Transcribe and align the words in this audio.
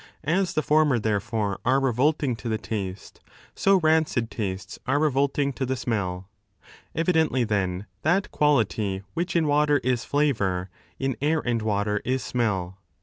As 0.23 0.55
the 0.55 0.63
former, 0.63 0.97
therefore, 0.97 1.59
are 1.63 1.79
revolting 1.79 2.35
to 2.37 2.49
the 2.49 2.57
taste, 2.57 3.19
so 3.53 3.77
rancid 3.79 4.31
tastes 4.31 4.79
are 4.87 4.97
revolting 4.97 5.53
to 5.53 5.63
the 5.63 5.75
smell. 5.75 6.27
Evidently, 6.95 7.43
then, 7.43 7.85
that 8.01 8.31
quality 8.31 9.03
which 9.13 9.35
in 9.35 9.45
water 9.45 9.77
is 9.83 10.03
flavour, 10.03 10.71
in 10.97 11.15
air 11.21 11.41
and 11.41 11.61
water 11.61 12.01
is 12.03 12.23
smell. 12.23 12.79